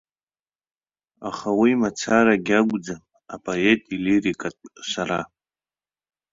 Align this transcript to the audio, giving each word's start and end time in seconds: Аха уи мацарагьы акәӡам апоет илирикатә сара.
Аха 1.29 1.49
уи 1.59 1.71
мацарагьы 1.81 2.55
акәӡам 2.59 3.01
апоет 3.33 3.81
илирикатә 3.95 4.63
сара. 4.91 5.19